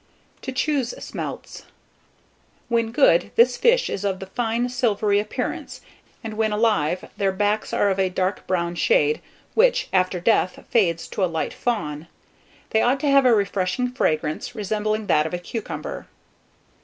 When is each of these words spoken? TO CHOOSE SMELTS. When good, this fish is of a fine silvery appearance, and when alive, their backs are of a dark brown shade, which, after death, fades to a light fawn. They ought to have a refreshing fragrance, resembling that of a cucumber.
TO 0.41 0.51
CHOOSE 0.51 0.95
SMELTS. 0.97 1.65
When 2.69 2.91
good, 2.91 3.29
this 3.35 3.55
fish 3.55 3.87
is 3.87 4.03
of 4.03 4.19
a 4.23 4.25
fine 4.25 4.67
silvery 4.69 5.19
appearance, 5.19 5.81
and 6.23 6.33
when 6.33 6.51
alive, 6.51 7.11
their 7.17 7.31
backs 7.31 7.71
are 7.71 7.91
of 7.91 7.99
a 7.99 8.09
dark 8.09 8.47
brown 8.47 8.73
shade, 8.73 9.21
which, 9.53 9.89
after 9.93 10.19
death, 10.19 10.65
fades 10.71 11.07
to 11.09 11.23
a 11.23 11.27
light 11.29 11.53
fawn. 11.53 12.07
They 12.71 12.81
ought 12.81 12.99
to 13.01 13.11
have 13.11 13.27
a 13.27 13.35
refreshing 13.35 13.91
fragrance, 13.91 14.55
resembling 14.55 15.05
that 15.05 15.27
of 15.27 15.35
a 15.35 15.37
cucumber. 15.37 16.07